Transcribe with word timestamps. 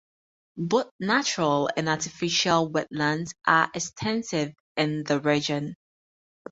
Both 0.57 0.89
natural 0.99 1.69
and 1.77 1.87
artificial 1.87 2.71
wetlands 2.71 3.35
are 3.45 3.69
extensive 3.75 4.51
in 4.75 5.03
the 5.03 5.19
region. 5.21 5.75